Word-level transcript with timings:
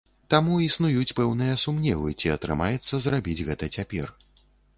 Таму 0.33 0.53
існуюць 0.67 1.13
пэўныя 1.19 1.57
сумневы, 1.65 2.15
ці 2.25 2.33
атрымаецца 2.37 3.01
зрабіць 3.05 3.45
гэта 3.53 3.71
цяпер. 3.79 4.13